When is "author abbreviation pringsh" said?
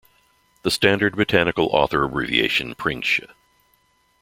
1.67-3.21